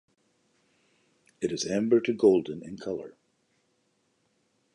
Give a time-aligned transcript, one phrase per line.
[1.41, 3.13] It is amber to golden in colour.